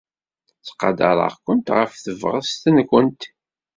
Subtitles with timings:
[0.59, 3.21] Ttqadareɣ-kent ɣef tebɣest-nwent.